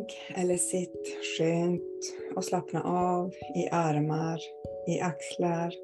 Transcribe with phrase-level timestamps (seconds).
[0.00, 1.82] Ligg eller sitt skönt
[2.36, 4.40] och slappna av i armar,
[4.86, 5.74] i axlar,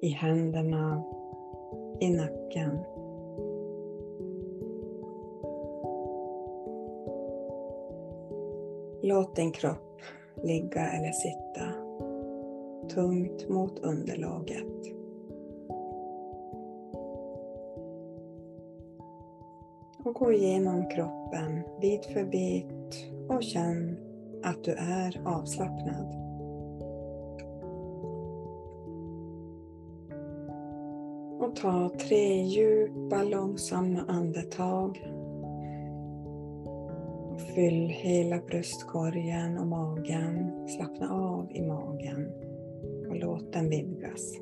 [0.00, 1.02] i händerna,
[2.00, 2.78] i nacken.
[9.02, 10.00] Låt din kropp
[10.42, 11.72] ligga eller sitta
[12.94, 14.95] tungt mot underlaget.
[20.18, 23.98] Gå igenom kroppen bit för bit och känn
[24.42, 26.14] att du är avslappnad.
[31.40, 35.12] Och ta tre djupa långsamma andetag.
[37.54, 40.66] Fyll hela bröstkorgen och magen.
[40.68, 42.30] Slappna av i magen
[43.08, 44.34] och låt den vidgas.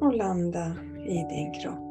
[0.00, 1.90] Och landa i din kropp.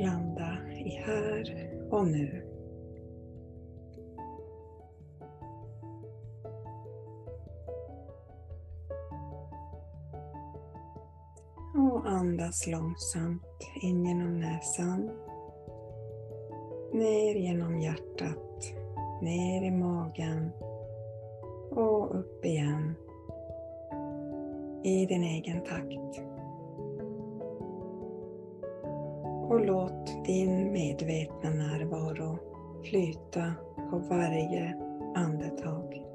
[0.00, 2.42] Landa i här och nu.
[11.74, 13.42] Och andas långsamt
[13.82, 15.10] in genom näsan.
[16.92, 18.74] Ner genom hjärtat,
[19.22, 20.50] ner i magen
[21.70, 22.94] och upp igen
[24.86, 26.22] i din egen takt.
[29.48, 32.38] Och låt din medvetna närvaro
[32.84, 33.54] flyta
[33.90, 34.76] på varje
[35.14, 36.05] andetag.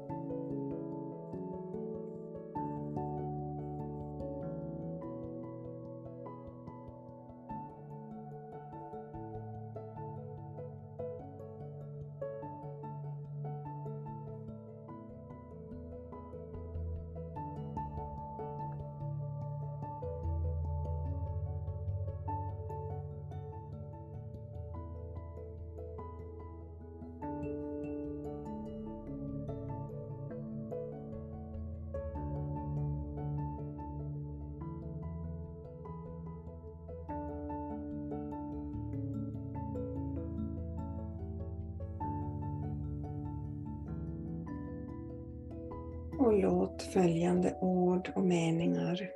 [46.22, 49.10] Och låt följande ord och meningar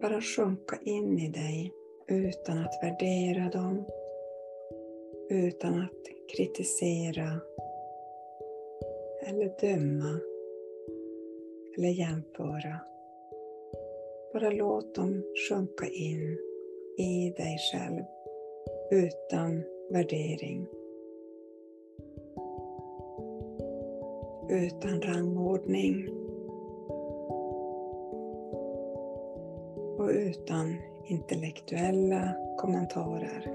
[0.00, 1.72] bara sjunka in i dig
[2.06, 3.84] utan att värdera dem,
[5.30, 6.02] utan att
[6.36, 7.40] kritisera
[9.26, 10.20] eller döma
[11.76, 12.80] eller jämföra.
[14.32, 16.38] Bara låt dem sjunka in
[16.98, 18.04] i dig själv
[18.90, 20.66] utan värdering.
[24.50, 26.17] Utan rangordning.
[30.08, 30.76] Och utan
[31.06, 33.46] intellektuella kommentarer.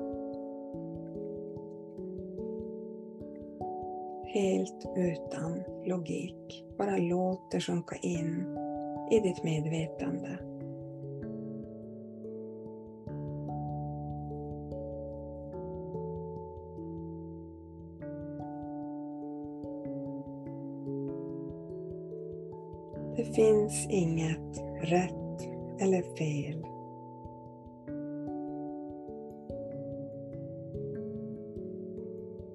[4.25, 6.65] Helt utan logik.
[6.77, 8.57] Bara låt det sjunka in
[9.11, 10.29] i ditt medvetande.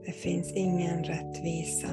[0.09, 1.89] Det finns ingen rättvisa.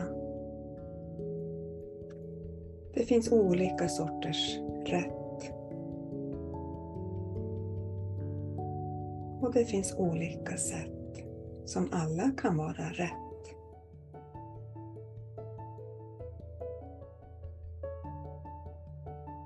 [2.94, 5.52] Det finns olika sorters rätt.
[9.42, 11.26] Och det finns olika sätt
[11.66, 13.56] som alla kan vara rätt.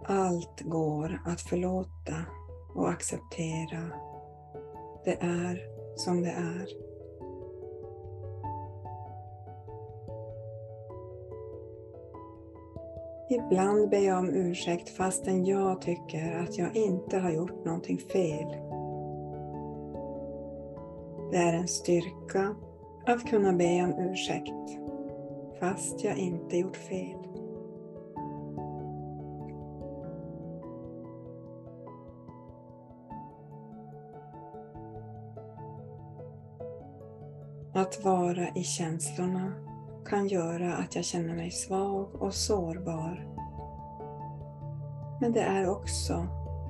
[0.06, 2.26] Allt går att förlåta
[2.76, 3.92] och acceptera.
[5.06, 5.62] Det är
[5.96, 6.89] som det är.
[13.52, 18.48] Ibland ber jag om ursäkt fastän jag tycker att jag inte har gjort någonting fel.
[21.32, 22.56] Det är en styrka
[23.06, 24.80] att kunna be om ursäkt
[25.60, 27.18] fast jag inte gjort fel.
[37.74, 39.54] Att vara i känslorna
[40.06, 43.39] kan göra att jag känner mig svag och sårbar.
[45.22, 46.28] Men det är också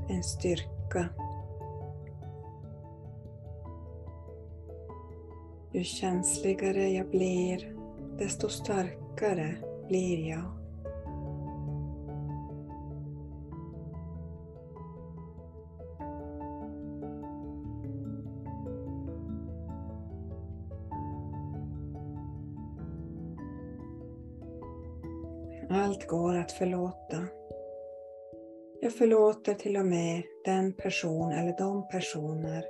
[0.09, 1.09] en styrka.
[5.71, 7.75] Ju känsligare jag blir,
[8.17, 9.55] desto starkare
[9.87, 10.43] blir jag.
[25.69, 27.38] Allt går att förlåta.
[28.81, 32.65] Jag förlåter till och med den person eller de personer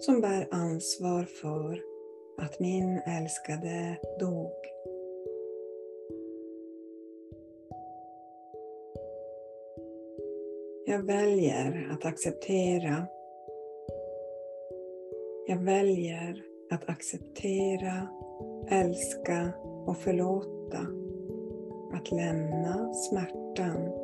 [0.00, 1.82] som bär ansvar för
[2.38, 4.52] att min älskade dog.
[10.86, 13.06] Jag väljer att acceptera.
[15.46, 18.08] Jag väljer att acceptera,
[18.70, 19.52] älska
[19.86, 20.86] och förlåta.
[21.92, 23.95] Att lämna smärtan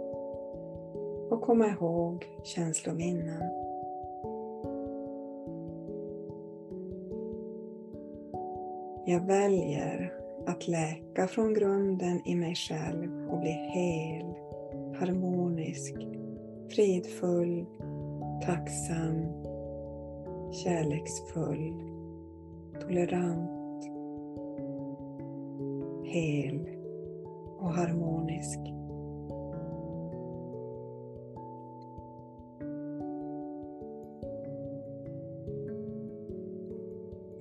[1.43, 3.43] och komma ihåg känslominnen.
[9.07, 10.13] Jag väljer
[10.47, 14.35] att läka från grunden i mig själv och bli hel,
[14.95, 15.95] harmonisk,
[16.75, 17.67] fridfull,
[18.47, 19.27] tacksam,
[20.53, 21.73] kärleksfull,
[22.81, 23.85] tolerant,
[26.05, 26.69] hel
[27.59, 28.82] och harmonisk.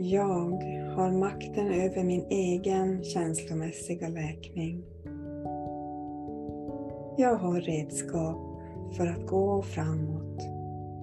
[0.03, 0.63] Jag
[0.95, 4.83] har makten över min egen känslomässiga läkning.
[7.17, 8.37] Jag har redskap
[8.97, 10.41] för att gå framåt,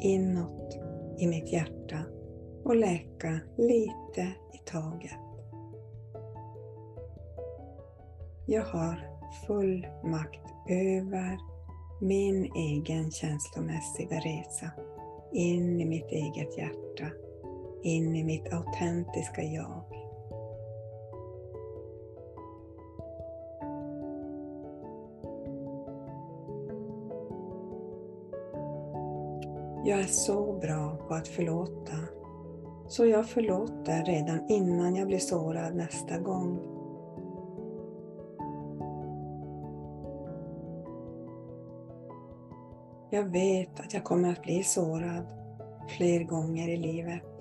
[0.01, 0.79] inåt
[1.19, 2.03] i mitt hjärta
[2.65, 4.23] och läka lite
[4.53, 5.21] i taget.
[8.47, 9.09] Jag har
[9.47, 11.39] full makt över
[12.01, 14.71] min egen känslomässiga resa
[15.33, 17.28] in i mitt eget hjärta
[17.83, 19.83] in i mitt autentiska jag.
[29.85, 31.97] Jag är så bra på att förlåta,
[32.89, 36.59] så jag förlåter redan innan jag blir sårad nästa gång.
[43.11, 45.27] Jag vet att jag kommer att bli sårad
[45.89, 47.38] fler gånger i livet.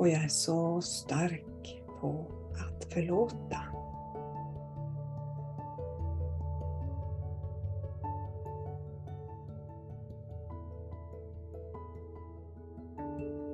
[0.00, 3.56] Och jag är så stark på att förlåta.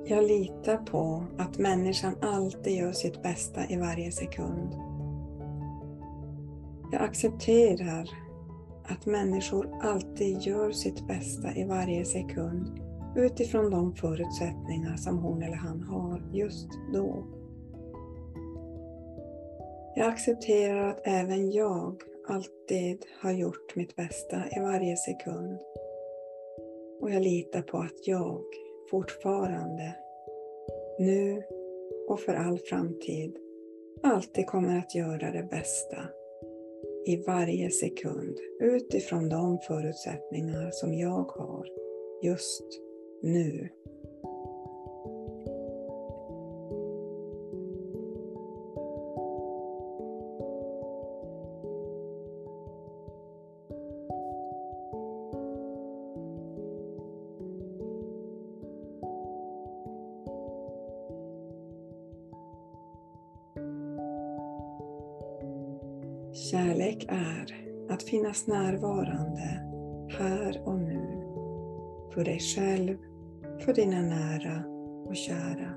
[0.05, 4.75] Jag litar på att människan alltid gör sitt bästa i varje sekund.
[6.91, 8.09] Jag accepterar
[8.83, 12.86] att människor alltid gör sitt bästa i varje sekund
[13.17, 17.27] utifrån de förutsättningar som hon eller han har just då.
[19.95, 25.59] Jag accepterar att även jag alltid har gjort mitt bästa i varje sekund.
[27.01, 28.43] Och jag litar på att jag
[28.91, 29.95] fortfarande,
[30.99, 31.43] nu
[32.07, 33.37] och för all framtid,
[34.03, 35.97] alltid kommer att göra det bästa
[37.05, 41.67] i varje sekund utifrån de förutsättningar som jag har
[42.23, 42.86] just
[43.21, 43.69] nu.
[66.51, 67.55] Kärlek är
[67.89, 69.63] att finnas närvarande
[70.19, 71.27] här och nu
[72.13, 72.97] för dig själv
[73.59, 74.63] för dina nära
[75.07, 75.73] och kära.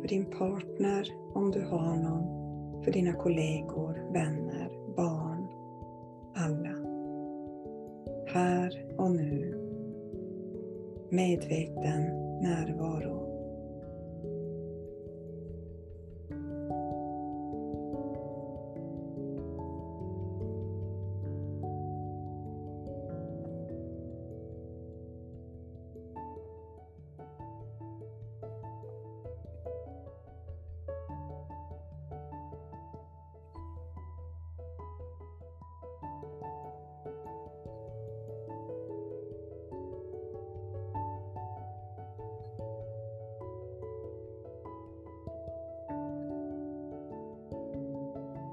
[0.00, 2.42] För din partner om du har någon.
[2.84, 5.46] För dina kollegor, vänner, barn.
[6.34, 6.74] Alla.
[8.34, 9.58] Här och nu.
[11.10, 12.02] Medveten
[12.42, 13.21] närvaro.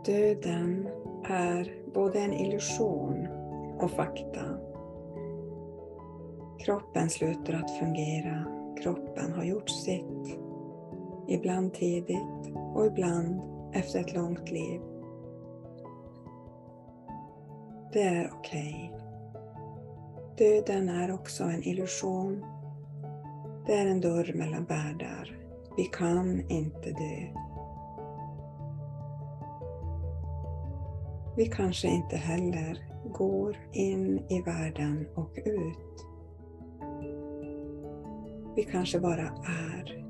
[0.09, 0.87] Döden
[1.23, 3.27] är både en illusion
[3.79, 4.59] och fakta.
[6.59, 8.45] Kroppen slutar att fungera.
[8.83, 10.39] Kroppen har gjort sitt.
[11.27, 13.41] Ibland tidigt och ibland
[13.73, 14.81] efter ett långt liv.
[17.93, 18.93] Det är okej.
[18.93, 19.07] Okay.
[20.37, 22.45] Döden är också en illusion.
[23.65, 25.37] Det är en dörr mellan världar.
[25.77, 27.48] Vi kan inte dö.
[31.39, 32.77] Vi kanske inte heller
[33.13, 36.05] går in i världen och ut.
[38.55, 40.05] Vi kanske bara är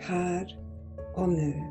[0.00, 0.58] här
[1.16, 1.62] och nu.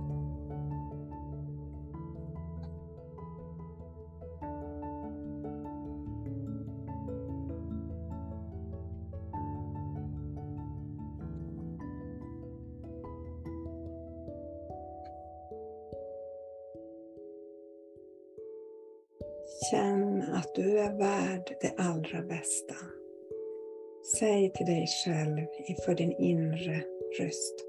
[24.24, 26.84] Säg till dig själv inför din inre
[27.20, 27.66] röst.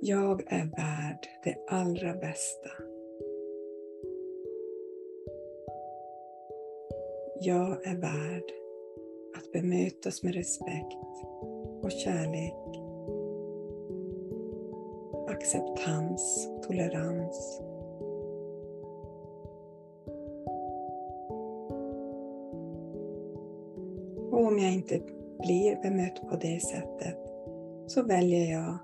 [0.00, 2.70] Jag är värd det allra bästa.
[7.40, 8.44] Jag är värd
[9.36, 11.24] att bemötas med respekt
[11.82, 12.54] och kärlek,
[15.28, 17.60] acceptans tolerans
[24.30, 25.00] Och om jag inte
[25.40, 27.18] blir bemött på det sättet
[27.86, 28.78] så väljer jag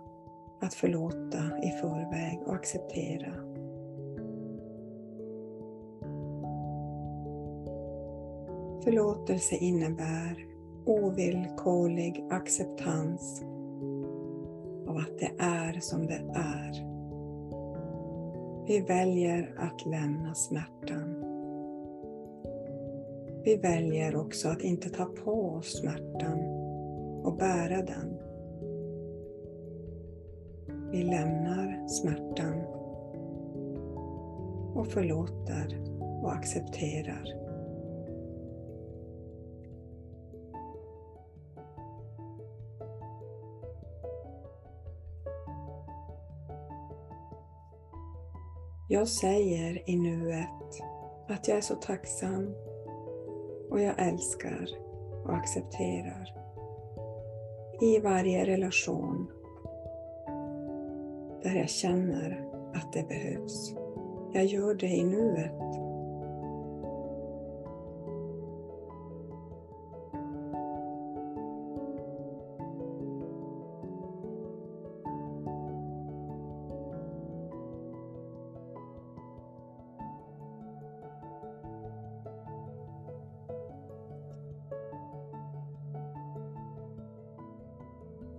[0.60, 3.32] att förlåta i förväg och acceptera.
[8.84, 10.46] Förlåtelse innebär
[10.86, 13.42] ovillkorlig acceptans
[14.86, 16.86] av att det är som det är.
[18.66, 21.15] Vi väljer att lämna smärtan.
[23.46, 26.38] Vi väljer också att inte ta på oss smärtan
[27.24, 28.18] och bära den.
[30.90, 32.60] Vi lämnar smärtan
[34.74, 35.80] och förlåter
[36.22, 37.24] och accepterar.
[48.88, 50.80] Jag säger i nuet
[51.28, 52.65] att jag är så tacksam
[53.70, 54.68] och jag älskar
[55.24, 56.34] och accepterar.
[57.80, 59.30] I varje relation
[61.42, 62.44] där jag känner
[62.74, 63.74] att det behövs.
[64.32, 65.85] Jag gör det i nuet.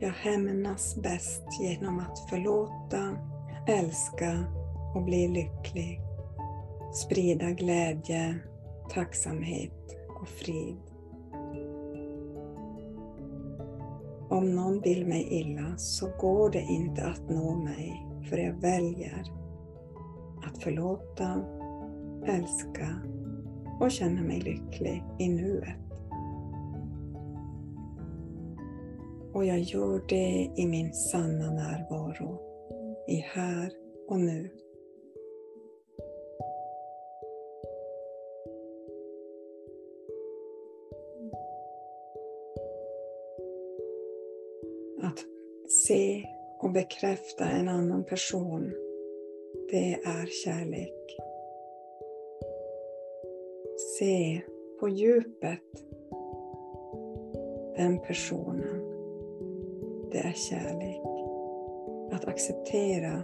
[0.08, 3.18] Jag hämnas bäst genom att förlåta,
[3.68, 4.46] älska
[4.96, 6.02] och bli lycklig.
[6.94, 8.40] Sprida glädje,
[8.90, 10.78] tacksamhet och frid.
[14.30, 19.24] Om någon vill mig illa så går det inte att nå mig för jag väljer
[20.46, 21.42] att förlåta,
[22.26, 23.02] älska
[23.80, 25.87] och känna mig lycklig i nuet.
[29.38, 32.40] Och jag gör det i min sanna närvaro,
[33.08, 33.72] i här
[34.08, 34.50] och nu.
[45.02, 45.20] Att
[45.72, 46.24] se
[46.60, 48.74] och bekräfta en annan person,
[49.70, 51.18] det är kärlek.
[54.00, 54.42] Se
[54.80, 55.62] på djupet
[57.76, 58.87] den personen
[60.18, 61.02] det är kärlek.
[62.12, 63.24] Att acceptera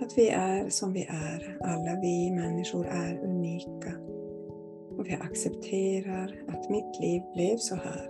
[0.00, 1.58] att vi är som vi är.
[1.60, 3.92] Alla vi människor är unika.
[4.98, 8.08] Och vi accepterar att mitt liv blev så här.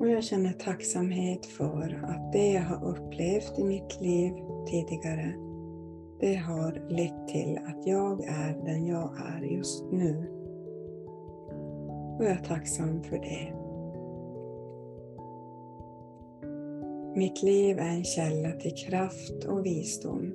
[0.00, 4.32] Och jag känner tacksamhet för att det jag har upplevt i mitt liv
[4.66, 5.32] tidigare,
[6.20, 10.31] det har lett till att jag är den jag är just nu.
[12.22, 13.52] Och jag är tacksam för det.
[17.16, 20.34] Mitt liv är en källa till kraft och visdom.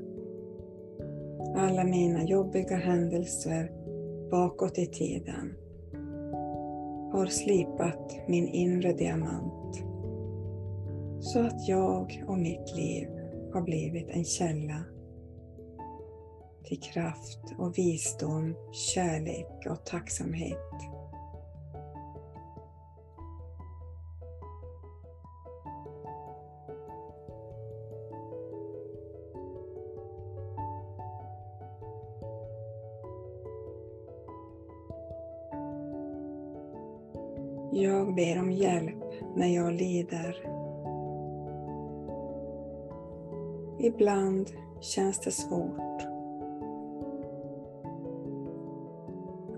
[1.56, 3.72] Alla mina jobbiga händelser
[4.32, 5.54] bakåt i tiden
[7.12, 9.84] har slipat min inre diamant
[11.20, 13.08] så att jag och mitt liv
[13.54, 14.84] har blivit en källa
[16.64, 20.97] till kraft och visdom, kärlek och tacksamhet.
[39.38, 40.36] När jag lider.
[43.80, 46.02] Ibland känns det svårt.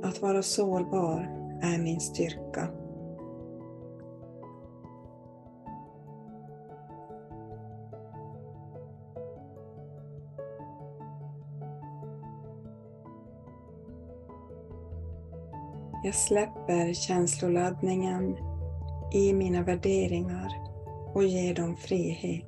[0.03, 1.19] Att vara sårbar
[1.62, 2.67] är min styrka.
[16.03, 18.49] Jag släpper känsloladdningen
[19.13, 20.54] i mina värderingar
[21.13, 22.46] och ger dem frihet.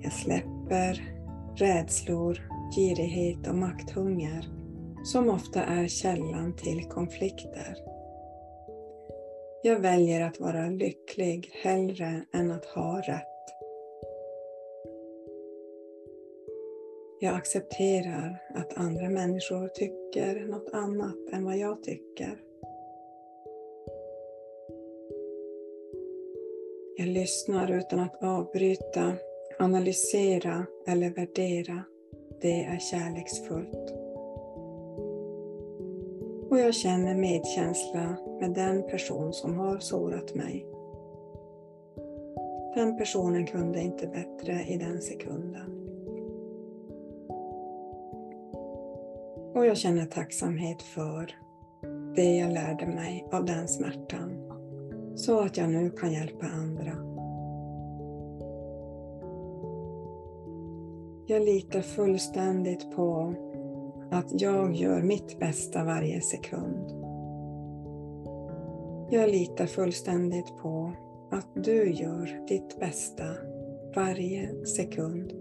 [0.00, 1.14] Jag släpper
[1.56, 2.38] rädslor,
[2.76, 4.48] girighet och makthunger
[5.04, 7.91] som ofta är källan till konflikter.
[9.64, 13.26] Jag väljer att vara lycklig hellre än att ha rätt.
[17.20, 22.40] Jag accepterar att andra människor tycker något annat än vad jag tycker.
[26.96, 29.14] Jag lyssnar utan att avbryta,
[29.58, 31.84] analysera eller värdera.
[32.40, 33.92] Det är kärleksfullt
[36.52, 40.66] och jag känner medkänsla med den person som har sårat mig.
[42.74, 45.88] Den personen kunde inte bättre i den sekunden.
[49.54, 51.36] Och jag känner tacksamhet för
[52.16, 54.52] det jag lärde mig av den smärtan
[55.16, 56.92] så att jag nu kan hjälpa andra.
[61.26, 63.34] Jag litar fullständigt på
[64.10, 67.01] att jag gör mitt bästa varje sekund.
[69.12, 70.92] Jag litar fullständigt på
[71.30, 73.24] att du gör ditt bästa
[73.96, 75.32] varje sekund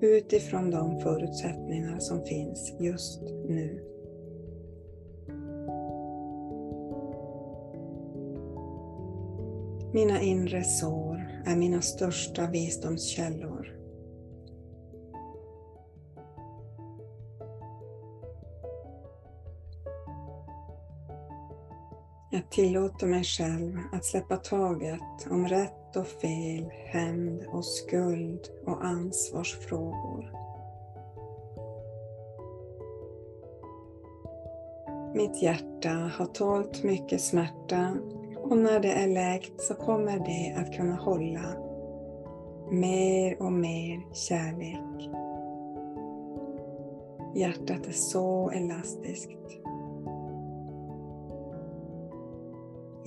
[0.00, 3.84] utifrån de förutsättningar som finns just nu.
[9.92, 13.77] Mina inre sår är mina största visdomskällor
[22.50, 28.84] Jag tillåter mig själv att släppa taget om rätt och fel, hämnd och skuld och
[28.84, 30.32] ansvarsfrågor.
[35.14, 37.96] Mitt hjärta har tålt mycket smärta
[38.36, 41.54] och när det är läkt så kommer det att kunna hålla
[42.70, 45.10] mer och mer kärlek.
[47.34, 49.67] Hjärtat är så elastiskt.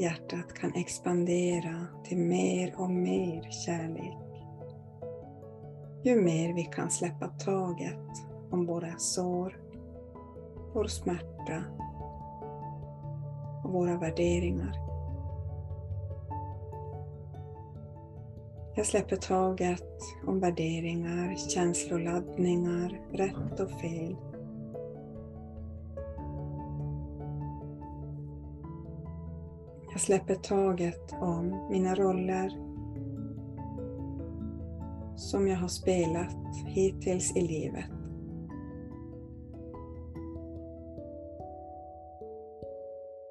[0.01, 4.17] Hjärtat kan expandera till mer och mer kärlek.
[6.03, 8.09] Ju mer vi kan släppa taget
[8.51, 9.57] om våra sår,
[10.73, 11.63] vår smärta
[13.63, 14.75] och våra värderingar.
[18.75, 24.15] Jag släpper taget om värderingar, känsloladdningar, rätt och fel
[30.01, 32.49] Jag släpper taget om mina roller
[35.15, 36.35] som jag har spelat
[36.67, 37.85] hittills i livet.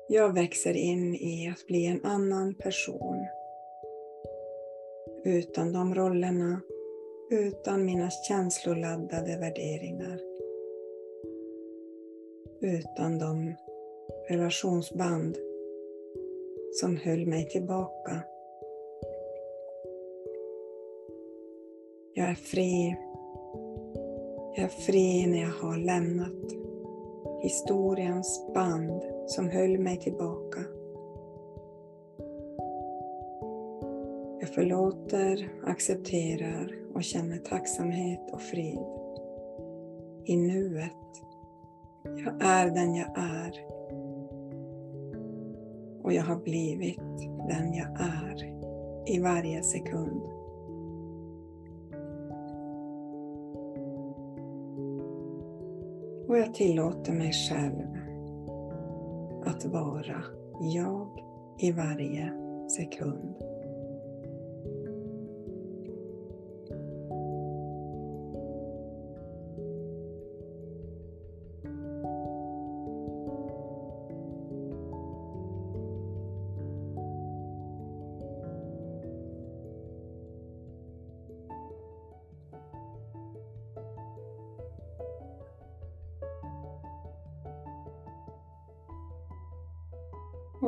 [0.09, 3.27] Jag växer in i att bli en annan person.
[5.25, 6.61] Utan de rollerna,
[7.31, 10.21] utan mina känsloladdade värderingar.
[12.61, 13.55] Utan de
[14.29, 15.50] relationsband
[16.73, 18.23] som höll mig tillbaka.
[22.15, 22.97] Jag är fri.
[24.57, 26.53] Jag är fri när jag har lämnat
[27.43, 30.61] historiens band som höll mig tillbaka.
[34.41, 38.79] Jag förlåter, accepterar och känner tacksamhet och frid
[40.25, 40.93] i nuet.
[42.05, 43.70] Jag är den jag är
[46.11, 47.18] och jag har blivit
[47.49, 48.44] den jag är
[49.07, 50.23] i varje sekund.
[56.29, 57.87] Och jag tillåter mig själv
[59.44, 60.23] att vara
[60.61, 61.09] jag
[61.59, 62.33] i varje
[62.68, 63.50] sekund.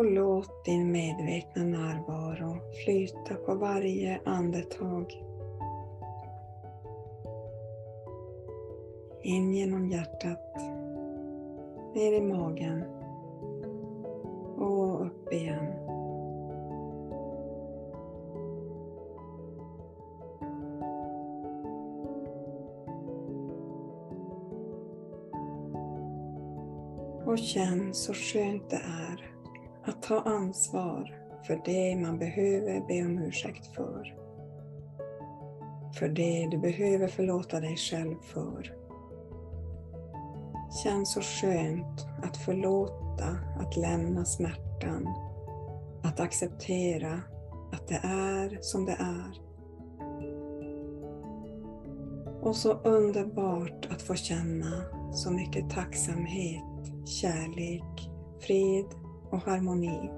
[0.02, 5.24] Och låt din medvetna närvaro flyta på varje andetag.
[9.22, 10.56] In genom hjärtat,
[11.94, 12.84] ner i magen
[14.56, 15.66] och upp igen.
[27.26, 29.31] Och känn så skönt det är
[29.84, 34.14] att ta ansvar för det man behöver be om ursäkt för.
[35.98, 38.74] För det du behöver förlåta dig själv för.
[40.82, 45.08] Känns så skönt att förlåta, att lämna smärtan,
[46.02, 47.20] att acceptera
[47.72, 49.40] att det är som det är.
[52.42, 56.62] Och så underbart att få känna så mycket tacksamhet,
[57.06, 58.86] kärlek, frid
[59.32, 60.10] och harmoni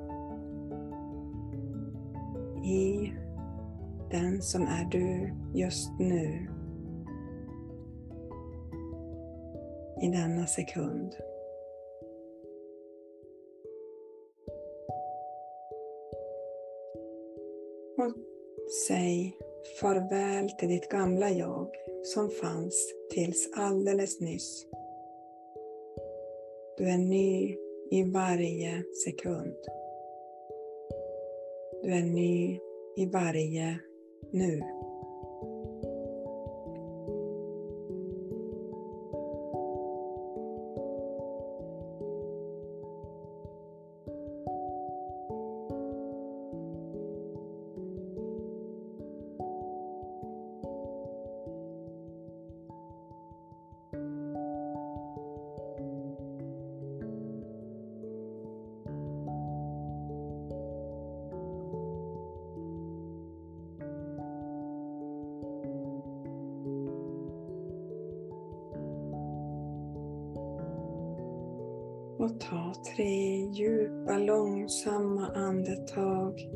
[2.65, 3.13] i
[4.11, 6.49] den som är du just nu.
[10.03, 11.17] I denna sekund.
[17.99, 18.13] Och
[18.89, 19.37] säg
[19.81, 21.69] farväl till ditt gamla jag
[22.05, 24.67] som fanns tills alldeles nyss.
[26.79, 27.57] Du är ny
[27.95, 29.57] i varje sekund.
[31.83, 32.61] Du är ny
[32.97, 33.79] i varje
[34.33, 34.63] nu.
[72.25, 76.49] Och ta tre djupa långsamma andetag.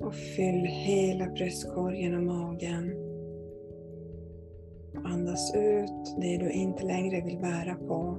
[0.00, 2.92] Och fyll hela bröstkorgen och magen.
[4.94, 8.18] Och andas ut det du inte längre vill bära på.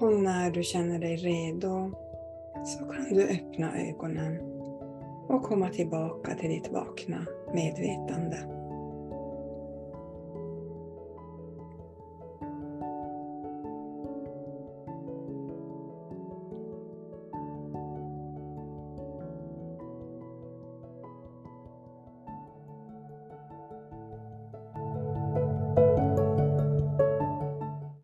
[0.00, 1.92] Och när du känner dig redo
[2.64, 4.38] så kan du öppna ögonen
[5.28, 8.57] och komma tillbaka till ditt vakna medvetande.